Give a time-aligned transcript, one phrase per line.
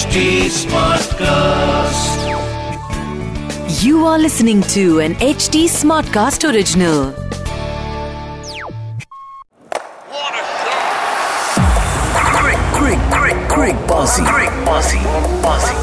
[0.00, 2.16] HD Smartcast.
[3.84, 7.12] You are listening to an HD Smartcast original.
[11.26, 15.00] Quick, quick, quick, quick, bossy, quick, bossy,
[15.42, 15.74] bossy.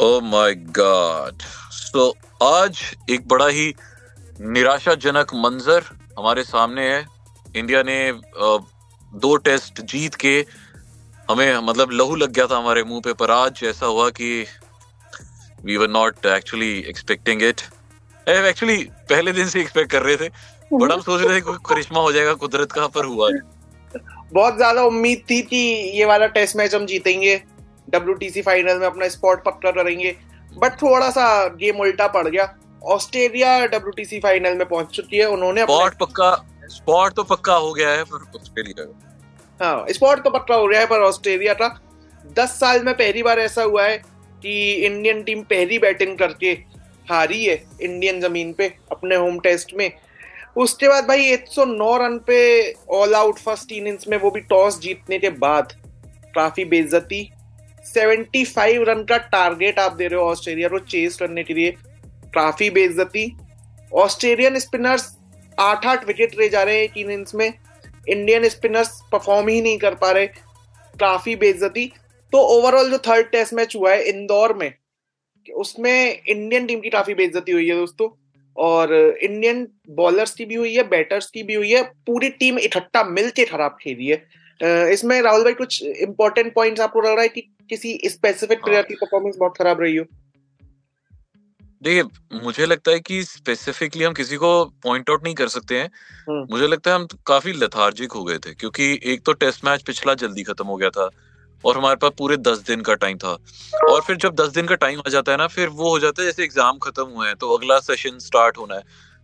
[0.00, 1.42] Oh my god
[1.78, 2.08] so
[2.42, 2.80] आज
[3.16, 3.66] एक बड़ा ही
[4.54, 5.84] निराशाजनक मंजर
[6.18, 7.04] हमारे सामने है
[7.56, 8.56] इंडिया ने अ,
[9.17, 10.33] दो टेस्ट जीत के
[11.29, 14.45] हमें मतलब लहू लग गया था हमारे मुँह पे पर आज ऐसा हुआ कि
[15.65, 17.61] we were not actually expecting it
[18.27, 18.77] actually
[19.09, 20.29] पहले दिन से एक्सपेक्ट कर रहे थे
[20.73, 23.29] बट हम सोच रहे थे कोई करिश्मा हो जाएगा कुदरत का पर हुआ।
[24.33, 25.57] बहुत ज़्यादा उम्मीद थी कि
[25.97, 27.35] ये वाला टेस्ट मैच हम जीतेंगे
[27.89, 30.15] डब्ल्यूटीसी फाइनल में अपना स्पॉट पक्का करेंगे
[30.57, 32.53] बट थोड़ा सा गेम उल्टा पड़ गया।
[32.85, 36.31] ऑस्ट्रेलिया डब्ल्यू फाइनल में पहुँच चुकी है उन्होंने स्पॉट पक्का
[36.69, 38.85] स्पॉट तो पक्का हो गया है पर ऑस्ट्रेलिया
[39.59, 41.67] हाँ स्पॉट तो पक्का हो गया है, पर ऑस्ट्रेलिया का
[42.37, 43.97] दस साल में पहली बार ऐसा हुआ है
[44.41, 46.51] कि इंडियन टीम पहली बैटिंग करके
[47.07, 49.91] हारी है इंडियन ज़मीन पे, अपने होम टेस्ट में।
[50.57, 52.39] उसके बाद भाई 109 रन पे
[52.91, 55.73] ऑल आउट फ़र्स्ट इनिंग्स में वो भी टॉस जीतने के बाद
[56.35, 57.29] काफ़ी बेइज्जती।
[57.85, 61.71] 75 रन का टारगेट आप दे रहे हो ऑस्ट्रेलिया को चेस करने के लिए,
[62.33, 63.31] काफ़ी बेइज्जती।
[63.95, 65.15] ऑस्ट्रेलियन स्पिनर्स
[65.57, 67.51] आठ आठ विकेट ले जा रहे हैं एक इनिंग्स में।
[68.07, 70.27] इंडियन स्पिनर्स परफॉर्म ही नहीं कर पा रहे,
[70.95, 71.85] काफ़ी बेइज्जती।
[72.33, 74.73] तो ओवरऑल जो थर्ड टेस्ट मैच हुआ है इंदौर में,
[75.47, 78.09] उसमें इंडियन टीम की काफ़ी बेइज्जती हुई है दोस्तों।
[78.57, 83.03] और इंडियन बॉलर्स की भी हुई है बैटर्स की भी हुई है, पूरी टीम इकट्ठा
[83.03, 87.41] मिलके खराब खेली है। इसमें राहुल भाई कुछ इंपॉर्टेंट पॉइंट्स आपको लग रहा है कि
[87.69, 90.05] किसी स्पेसिफिक प्लेयर की परफॉर्मेंस बहुत खराब रही हो?
[91.81, 94.49] देखिए मुझे लगता है कि स्पेसिफिकली हम किसी को
[94.83, 98.53] पॉइंट आउट नहीं कर सकते हैं। मुझे लगता है हम काफ़ी लेथार्जिक हो गए थे
[98.53, 101.09] क्योंकि एक तो टेस्ट मैच पिछला जल्दी खत्म हो गया था
[101.63, 103.31] और हमारे पास पूरे दस दिन का टाइम था।
[103.89, 106.21] और फिर जब दस दिन का टाइम आ जाता है ना फिर वो हो जाता
[106.21, 108.83] है जैसे एग्ज़ाम खत्म हुए हैं तो अगला सेशन स्टार्ट होना है।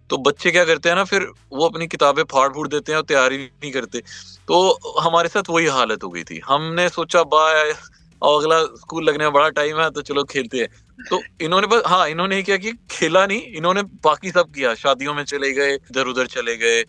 [0.09, 3.05] तो बच्चे क्या करते हैं ना फिर वो अपनी किताबें फाड़ फूड़ देते हैं और
[3.05, 3.99] तैयारी नहीं करते।
[4.47, 7.73] तो हमारे साथ वही हालत हो गई थी। हमने सोचा बाय
[8.23, 10.67] और अगला स्कूल लगने में बड़ा टाइम है तो चलो खेलते हैं।
[11.09, 15.23] तो इन्होंने बस हाँ इन्होंने क्या किया खेला नहीं, इन्होंने बाकी सब किया। शादियों में
[15.25, 16.83] चले गए इधर उधर चले गए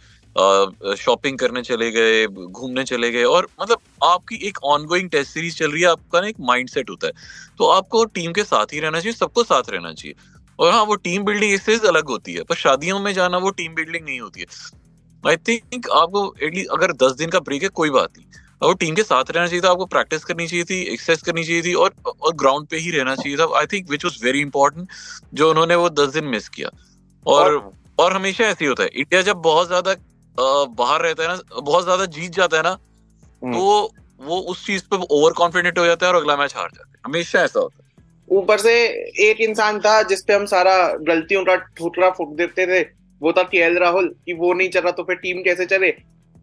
[0.97, 5.73] शॉपिंग करने चले गए, घूमने चले गए। और मतलब आपकी एक ऑनगोइंग टेस्ट सीरीज़ चल
[5.73, 7.12] रही है, आपका ना एक माइंडसेट होता है।
[7.59, 10.15] तो आपको टीम के साथ ही रहना चाहिए, सबको साथ रहना चाहिए।
[10.59, 13.75] और हाँ वो टीम बिल्डिंग इससे अलग होती है, पर शादियों में जाना वो टीम
[13.75, 14.47] बिल्डिंग नहीं होती है।
[15.25, 18.27] आई थिंक आपको एटलीस्ट अगर दस दिन का ब्रेक है, कोई बात नहीं।
[18.63, 21.63] और टीम के साथ रहना चाहिए था आपको प्रैक्टिस करनी चाहिए थी एक्सरसाइज करनी चाहिए
[21.63, 24.89] थी और और ग्राउंड पे ही रहना चाहिए था। I think which was very important
[25.35, 26.71] जो उन्होंने वो दस दिन मिस किया।
[27.27, 29.95] और और हमेशा ऐसे ही होता है। इंडिया जब बहुत ज़्यादा
[30.75, 32.75] बाहर रहता है ना बहुत ज़्यादा जीत जाता है ना
[33.45, 36.89] तो वो उस चीज़ पे ओवर कॉन्फिडेंट हो जाता है और अगला मैच हार जाता
[36.89, 37.93] है। हमेशा ऐसा होता है।
[38.29, 38.73] ऊपर से
[39.23, 42.81] एक इंसान था जिसपे हम सारा गलतियों का ठुकरा फूक देते थे
[43.21, 45.91] वो था के राहुल कि वो नहीं चल रहा तो फिर टीम कैसे चले?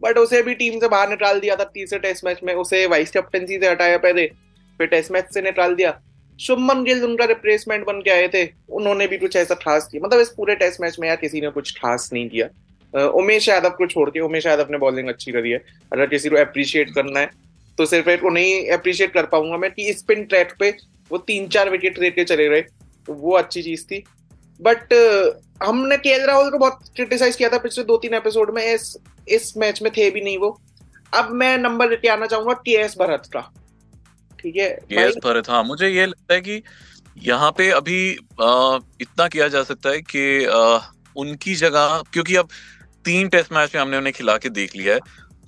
[0.02, 3.10] बट उसे भी टीम से बाहर निकाल दिया था तीसरे टेस्ट मैच में। उसे वाइस
[3.10, 4.26] कैप्टनसी से हटाया पहले,
[4.78, 6.00] फिर टेस्ट मैच से निकाल दिया।
[6.38, 10.20] शुभमन गिल उनका रिप्लेसमेंट बन के आए थे। उन्होंने भी कुछ ऐसा खास किया। मतलब
[10.20, 12.48] इस पूरे टेस्ट मैच में यार किसी ने कुछ खास नहीं किया।
[12.94, 16.36] उमेश यादव को छोड़ के, उमेश यादव ने बॉलिंग अच्छी करी है। अगर किसी को
[16.36, 17.30] अप्रिशिएट करना है
[17.78, 20.70] तो सिर्फ़ एक उन्हें नहीं अप्रिशिएट कर पाऊँगा मैं कि स्पिन ट्रैक पे
[21.10, 22.60] वो तीन चार विकेट लेके चले गए।
[23.06, 24.04] तो वो अच्छी चीज़ थी।
[24.62, 24.92] बट
[25.62, 28.96] हमने के राहुल को बहुत क्रिटिसाइज किया था पिछले दो तीन एपिसोड में। इस
[29.28, 30.60] इस मैच में थे भी नहीं वो।
[31.14, 33.40] अब मैं नंबर लेके आना चाहूँगा के एस भरत का।
[34.40, 34.70] ठीक है?
[35.24, 36.62] भरत हाँ मुझे ये लगता है कि
[37.18, 42.48] यहाँ पे अभी अ, इतना किया जा सकता है कि अ, उनकी जगह क्योंकि अब
[43.04, 45.00] तीन टेस्ट मैच में हमने उन्हें खिला के देख लिया है।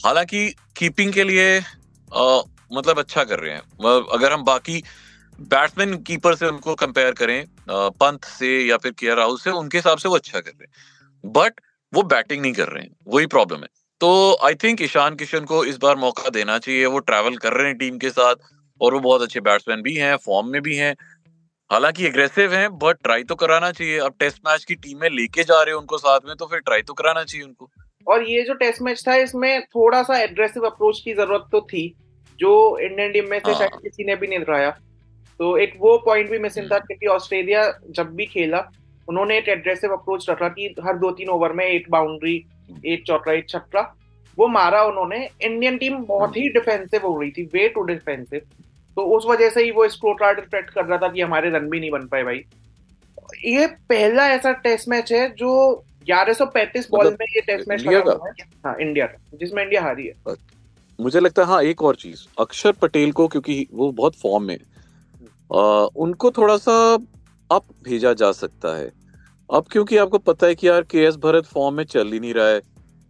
[0.07, 1.59] हालाँकि कीपिंग के लिए
[2.13, 2.43] अ,
[2.73, 3.61] मतलब अच्छा कर रहे हैं।
[4.13, 4.83] अगर हम बाकी
[5.41, 9.99] बैट्समैन कीपर से उनको कंपेयर करें पंत से या फिर के राहुल से उनके हिसाब
[9.99, 11.61] से वो अच्छा कर रहे हैं। बट
[11.93, 13.69] वो बैटिंग नहीं कर रहे हैं वही प्रॉब्लम है।
[14.00, 17.66] तो आई थिंक ईशान किशन को इस बार मौका देना चाहिए वो ट्रैवल कर रहे
[17.66, 18.34] हैं टीम के साथ
[18.81, 20.95] और वो बहुत अच्छे बैट्समैन भी हैं फॉर्म में भी हैं।
[21.71, 25.42] हालाँकि एग्रेसिव हैं बट ट्राई तो कराना चाहिए। अब टेस्ट मैच की टीम में लेके
[25.42, 27.71] जा रहे हैं उनको साथ में तो फिर ट्राई तो कराना चाहिए उनको।
[28.07, 31.86] और ये जो टेस्ट मैच था इसमें थोड़ा सा एग्रेसिव अप्रोच की ज़रूरत तो थी
[32.39, 34.77] जो इंडियन टीम में से हाँ। शायद किसी ने भी नहीं दिखाया
[35.41, 38.65] तो एक वो पॉइंट भी मिसिंग था क्योंकि ऑस्ट्रेलिया जब भी खेला
[39.09, 42.36] उन्होंने एक एग्रेसिव अप्रोच रखा कि हर दो तीन ओवर में एक बाउंड्री
[42.86, 43.81] एक चौका एक छक्का
[44.39, 48.41] वो मारा उन्होंने। इंडियन टीम बहुत ही डिफेंसिव हो रही थी वे टू डिफेंसिव
[48.97, 51.69] तो उस वजह से ही वो स्कोर कार्ड रिफ्लेक्ट कर रहा था कि हमारे रन
[51.71, 52.42] भी नहीं बन पाए भाई।
[53.45, 55.75] ये पहला ऐसा टेस्ट मैच है जो
[56.07, 58.13] ग्यारह सौ पैंतीस बॉल मतलब में ये टेस्ट मैच इंडिया का?
[58.13, 60.34] हुआ है। हाँ इंडिया का जिसमें इंडिया हारी है।
[60.98, 64.59] मुझे लगता है हाँ एक और चीज़। अक्षर पटेल को क्योंकि वो बहुत फॉर्म में
[65.54, 66.95] आ, उनको थोड़ा सा
[67.51, 68.91] अप भेजा जा सकता है।
[69.51, 72.34] अब क्योंकि आपको पता है कि यार के एस भरत फॉर्म में चल ही नहीं
[72.34, 72.60] रहा है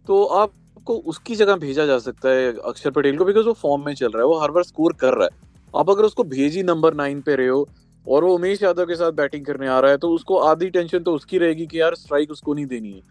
[0.05, 3.93] तो आपको उसकी जगह भेजा जा सकता है अक्षर पटेल को बिकॉज़ वो फॉर्म में
[3.95, 5.43] चल रहा है वो हर बार स्कोर कर रहा है।
[5.73, 7.67] आप अगर उसको भेजी नंबर नाइन पे रहे हो
[8.05, 10.99] और वो उमेश यादव के साथ बैटिंग करने आ रहा है तो उसको आधी टेंशन
[10.99, 13.01] तो उसकी रहेगी कि यार स्ट्राइक उसको नहीं देनी है।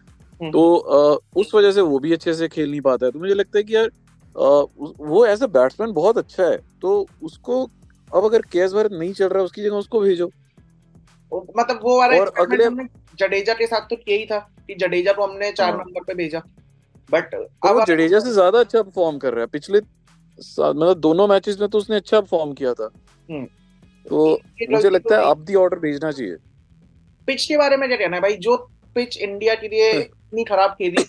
[0.41, 3.19] हम्म। तो आ, उस वजह से वो भी अच्छे से खेल नहीं पाता है। तो
[3.19, 4.63] मुझे लगता है कि यार आ,
[4.99, 7.65] वो एज अ बैट्समैन बहुत अच्छा है तो उसको
[8.15, 10.27] अब अगर केएस भारत नहीं चल रहा है उसकी जगह उसको भेजो।
[11.57, 12.87] मतलब वो वाला और अगले-
[13.19, 16.13] जडेजा के साथ तो किया ही था कि जडेजा को हमने चार हाँ। नंबर पे
[16.13, 16.41] भेजा।
[17.11, 19.79] बट तो अब जडेजा से ज़्यादा अच्छा परफॉर्म कर रहा है। पिछले
[20.59, 22.89] मतलब दोनों मैचेस में तो उसने अच्छा परफॉर्म किया था।
[23.29, 23.45] हम्म।
[24.09, 24.39] तो
[24.69, 26.35] मुझे लगता तो है अब दी ऑर्डर भेजना चाहिए।
[27.27, 28.33] पिच के बारे में क्या कहना है भाई?
[28.37, 28.57] जो
[28.95, 31.05] पिच इंडिया के लिए इतनी खराब खेली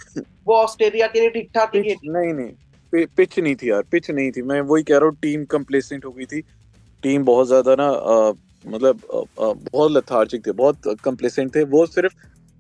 [0.47, 4.43] वो ऑस्ट्रेलिया के लिए ठीक ठाक नहीं नहीं। पिच नहीं थी यार। पिच नहीं थी।
[4.43, 6.43] मैं वही कह रहा हूँ टीम कंप्लेसेंट हो गई थी।
[7.03, 7.91] टीम बहुत ज़्यादा ना
[8.65, 9.01] मतलब
[9.41, 12.15] बहुत लथार्जिक थे बहुत कंप्लेसेंट थे। वो सिर्फ़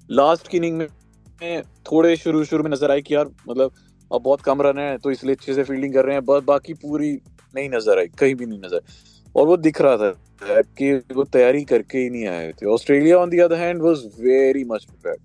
[0.08, 3.72] लास्ट की इनिंग में थोड़े शुरू शुरू में नज़र आए कि यार मतलब
[4.10, 6.74] अब बहुत कम रन है तो इसलिए अच्छे से फील्डिंग कर रहे हैं बस बाकी
[6.76, 7.12] पूरी
[7.54, 8.80] नहीं नज़र आई कहीं भी नहीं नज़र
[9.34, 13.30] और वो दिख रहा था कि वो तैयारी करके ही नहीं आए थे। Australia on
[13.30, 15.20] the other hand was very much prepared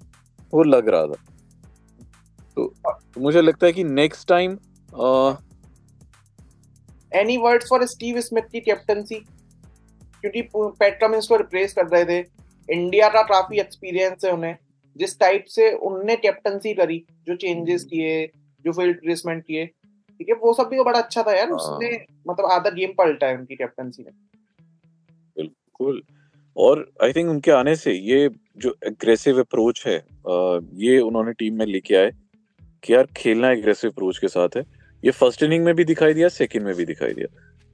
[0.53, 1.13] वो लग रहा था।
[2.57, 4.57] तो, तो मुझे लगता है कि next time
[7.11, 12.19] any words for Steve Smith की कैप्टनसी क्योंकि पैट कमिंस को रिप्लेस कर रहे थे।
[12.69, 14.55] इंडिया का काफ़ी एक्सपीरियंस है उन्हें।
[14.95, 16.97] जिस टाइप से उनने कैप्टनसी करी
[17.27, 18.25] जो चेंजेस किए
[18.65, 21.57] जो फ़ील्ड प्लेसमेंट किए। ठीक है वो सब भी तो बड़ा अच्छा था यार। हाँ।
[21.57, 21.89] उसने
[22.27, 24.13] मतलब आधा गेम पलटा है उनकी कैप्टनसी में।
[25.37, 26.01] बिल्कुल।
[26.55, 29.95] और आई थिंक उनके आने से ये जो एग्रेसिव अप्रोच है
[30.77, 32.11] ये उन्होंने टीम में लेके आए
[32.83, 34.63] कि यार खेलना एग्रेसिव अप्रोच के साथ है।
[35.03, 37.27] ये फ़र्स्ट इनिंग में भी दिखाई दिया सेकंड में भी दिखाई दिया।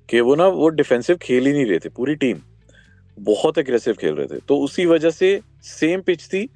[0.10, 2.40] कि वो ना, वो डिफेंसिव खेल ही नहीं रहे थे, पूरी टीम
[3.18, 6.50] बहुत एग्रेसिव खेल रहे थे। तो उसी वजह से सेम पिच थी,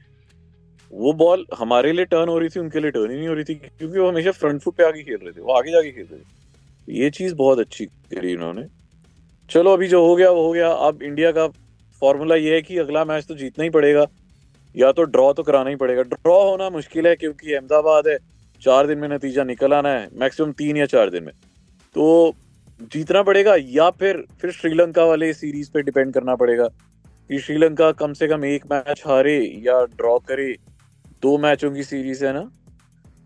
[0.91, 3.44] वो बॉल हमारे लिए टर्न हो रही थी, उनके लिए टर्न ही नहीं हो रही
[3.44, 6.07] थी, क्योंकि वो हमेशा फ्रंट फुट पे आगे खेल रहे थे, वो आगे जाके खेल
[6.12, 8.65] रहे थे। ये चीज़ बहुत अच्छी करी उन्होंने
[9.50, 11.47] चलो, अभी जो हो गया, वो हो गया। अब इंडिया का
[12.01, 14.06] फॉर्मूला ये है कि अगला मैच तो जीतना ही पड़ेगा,
[14.75, 18.17] या तो ड्रॉ तो कराना ही पड़ेगा। ड्रॉ होना मुश्किल है, क्योंकि अहमदाबाद है
[18.61, 21.33] चार दिन में नतीजा निकल आना है मैक्सिमम तीन या चार दिन में।
[21.95, 22.35] तो
[22.81, 26.67] जीतना पड़ेगा या फिर फिर श्रीलंका वाले सीरीज़ पे डिपेंड करना पड़ेगा
[27.29, 30.57] कि श्रीलंका कम से कम एक मैच हारे या ड्रॉ करे।
[31.21, 32.51] दो मैचों की सीरीज़ है ना?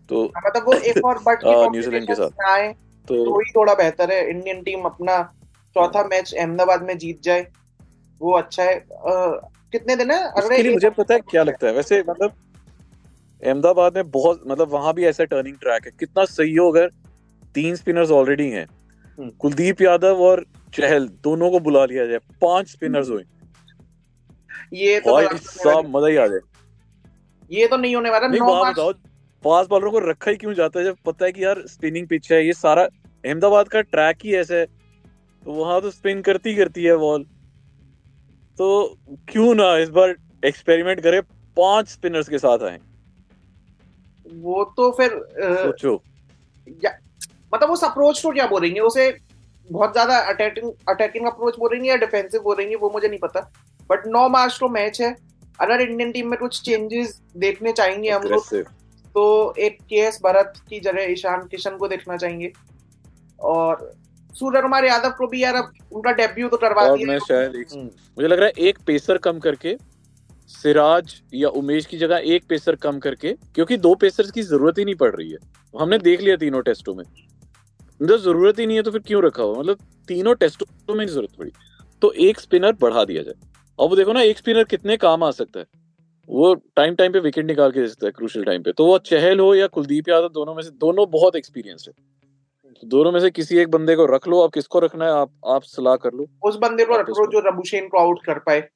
[0.08, 2.72] तो मतलब वो एक और बट हाँ, न्यूजीलैंड के साथ। आए
[3.08, 5.32] तो तो ही थोड़ा बेहतर है। इंडियन टीम अपना
[5.74, 7.46] चौथा मैच अहमदाबाद में जीत जाए
[8.20, 10.32] वो अच्छा है। अ, कितने दिन है?
[10.62, 11.72] लिए मुझे पता है क्या लगता है?
[11.72, 12.32] वैसे मतलब
[13.42, 16.90] अहमदाबाद में बहुत मतलब वहाँ भी ऐसा टर्निंग ट्रैक है। कितना सही हो अगर
[17.54, 18.66] तीन स्पिनर्स ऑलरेडी हैं।
[19.18, 20.44] हम्म। कुलदीप यादव और
[20.74, 23.22] चहल दोनों को बुला लिया जाए। पाँच स्पिनर्स हुए।
[24.74, 26.40] ये तो साहब मज़ा ही आ जाए।
[27.50, 28.92] ये तो नहीं होने वाला। नहीं नौ वहाँ बताओ
[29.44, 30.84] फास्ट बॉलरों को रखा ही क्यों जाता है?
[30.84, 32.84] जब पता है कि यार स्पिनिंग पिच है ये सारा
[33.24, 37.24] अहमदाबाद का ट्रैक ही ऐसा है। तो वहाँ तो स्पिन करती करती है बॉल
[38.58, 38.98] तो
[39.28, 41.20] क्यों ना इस बार एक्सपेरिमेंट करे
[41.56, 42.78] पाँच स्पिनर्स के साथ आए।
[44.34, 45.94] वो तो फिर सोचो।
[47.54, 48.80] मतलब उस अप्रोच को क्या बोलेंगे?
[48.80, 49.10] उसे
[49.68, 53.40] बहुत ज़्यादा अटैकिंग अटैकिंग अप्रोच बोलेंगे या डिफेंसिव बोलेंगे वो मुझे नहीं पता।
[53.90, 55.14] बट नौ मार्च को मैच है।
[55.58, 58.54] अगर इंडियन टीम में कुछ चेंजेस देखने चाहेंगे हम लोग
[59.14, 62.52] तो एक के एस भरत की जगह ईशान किशन को देखना चाहेंगे।
[63.38, 63.90] और
[64.34, 67.84] सूर्य कुमार यादव को भी यार अब उनका डेब्यू तो करवा दिया। मैं शायद हम्म।
[67.84, 69.76] मुझे लग रहा है एक पेसर कम करके
[70.48, 74.84] सिराज या उमेश की जगह एक पेसर कम करके क्योंकि दो पेसर्स की ज़रूरत ही
[74.84, 75.38] नहीं पड़ रही है।
[75.80, 77.04] हमने देख लिया तीनों टेस्टों में।
[78.02, 79.58] मतलब ज़रूरत ही नहीं है तो फिर क्यों रखा हुआ?
[79.58, 81.50] मतलब तीनों टेस्टों में ज़रूरत पड़ी।
[82.02, 83.34] तो एक स्पिनर बढ़ा दिया जाए।
[83.78, 85.66] अब वो देखो ना एक स्पिनर कितने काम आ सकता है।
[86.28, 88.98] वो टाइम टाइम पे विकेट निकाल के दे सकता है क्रूशल टाइम पे। तो वो
[88.98, 91.94] चहल हो या कुलदीप यादव दोनों में से दोनों बहुत एक्सपीरियंस है।
[92.84, 95.62] दोनों में से किसी एक बंदे को रख लो आप किसको रखना है आप आप
[95.62, 98.68] सलाह कर लो। उस बंदे को रख लो जो रबुशेन को आउट कर पाए।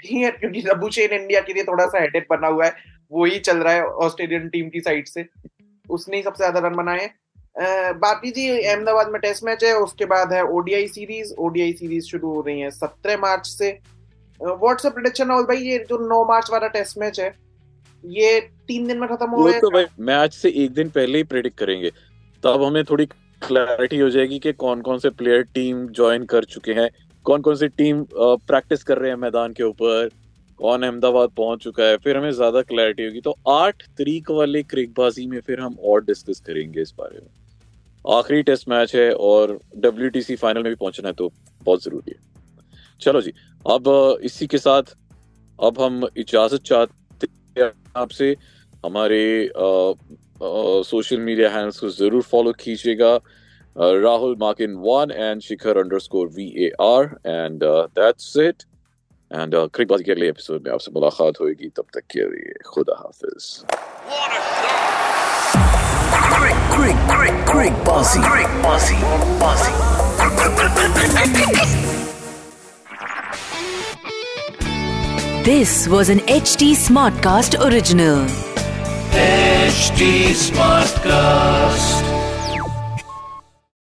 [0.00, 2.74] ठीक है क्योंकि रबुशेन इंडिया के लिए थोड़ा सा हेडेक बना हुआ है।
[3.12, 5.26] वो ही चल रहा है ऑस्ट्रेलियन टीम की साइड से।
[5.86, 7.14] उसने ही सबसे ज़्यादा रन बनाए हैं।
[8.00, 12.32] बाकी जी अहमदाबाद में टेस्ट मैच है उसके बाद है ओडीआई सीरीज़ ओडीआई सीरीज़ शुरू
[12.34, 13.70] हो रही है सत्रह मार्च से।
[14.40, 17.32] व्हाट्सएप प्रिडिक्शन राहुल भाई ये जो नौ मार्च वाला टेस्ट मैच है
[18.04, 18.38] ये
[18.68, 21.58] तीन दिन में खत्म हो गया तो भाई मैच से एक दिन पहले ही प्रेडिक्ट
[21.58, 21.90] करेंगे।
[22.42, 23.06] तब हमें थोड़ी
[23.42, 26.88] क्लैरिटी हो जाएगी कि कौन कौन से प्लेयर टीम ज्वाइन कर चुके हैं।
[27.28, 30.08] कौन कौन सी टीम प्रैक्टिस कर रहे हैं मैदान के ऊपर?
[30.60, 31.96] कौन अहमदाबाद पहुँच चुका है?
[31.98, 36.40] फिर हमें ज़्यादा क्लैरिटी होगी। तो आठ तरीक वाले क्रिकबाजी में फिर हम और डिस्कस
[36.46, 41.14] करेंगे इस बारे में। आखिरी टेस्ट मैच है और डब्ल्यू फाइनल में भी पहुँचना है
[41.14, 41.30] तो
[41.62, 42.18] बहुत ज़रूरी है।
[43.00, 43.32] चलो जी,
[43.64, 44.94] अब इसी के साथ
[45.58, 48.36] अब हम इजाज़त चाहते हैं आपसे।
[48.84, 49.50] हमारे
[50.84, 53.16] सोशल मीडिया हैंडल्स को ज़रूर फॉलो कीजिएगा।
[53.77, 57.63] Rahul मार्किन one and Shikhar under score V A R and
[57.99, 58.63] that's it
[59.31, 63.51] and Cricbaazi के अगले एपिसोड में आपसे मुलाकात होगी तब तक के लिए खुदा हाफिज
[66.33, 68.97] Crick, crick, crick, crick, bossy, crick, bossy,
[69.39, 69.71] bossy.
[75.43, 78.25] This was an HT Smartcast original.
[79.11, 82.06] HD Smartcast.